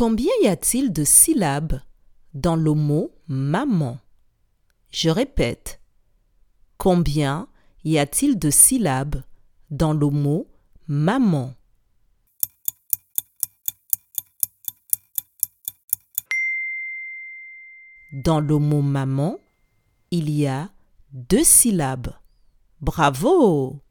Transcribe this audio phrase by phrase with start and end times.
[0.00, 1.78] Combien y a-t-il de syllabes
[2.32, 3.98] dans le mot maman?
[4.90, 5.82] Je répète.
[6.78, 7.48] Combien
[7.84, 9.22] y a-t-il de syllabes
[9.68, 10.48] dans le mot
[10.88, 11.54] maman?
[18.24, 19.38] Dans le mot maman,
[20.10, 20.70] il y a
[21.12, 22.14] deux syllabes.
[22.80, 23.82] Bravo